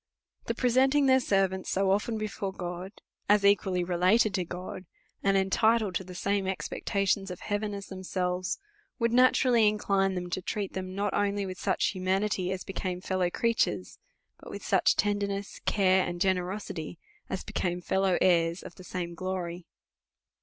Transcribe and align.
The 0.45 0.55
presenting 0.55 1.05
their 1.05 1.19
servants 1.19 1.69
so 1.69 1.91
often 1.91 2.17
before 2.17 2.51
God, 2.51 2.91
as 3.29 3.45
equally 3.45 3.83
related 3.83 4.33
to 4.33 4.43
God, 4.43 4.87
and 5.21 5.37
enti 5.37 5.77
tled 5.79 5.93
to 5.93 6.03
the 6.03 6.15
same 6.15 6.47
expectations 6.47 7.29
of 7.29 7.41
heaven 7.41 7.75
as 7.75 7.85
themselves, 7.85 8.57
would 8.97 9.13
naturally 9.13 9.67
incline 9.67 10.15
them 10.15 10.27
to 10.31 10.41
treat 10.41 10.73
them, 10.73 10.95
not 10.95 11.13
only 11.13 11.45
with 11.45 11.59
such 11.59 11.89
humanity 11.89 12.51
as 12.51 12.63
became 12.63 12.99
fellow 12.99 13.29
creatures, 13.29 13.99
but 14.39 14.49
with 14.49 14.65
such 14.65 14.95
tenderness, 14.95 15.59
care, 15.65 16.03
and 16.03 16.19
generosity, 16.19 16.97
as 17.29 17.43
became 17.43 17.79
fellow 17.79 18.17
heirs 18.21 18.63
of 18.63 18.73
the 18.77 18.83
same 18.83 19.13
glory. 19.13 19.67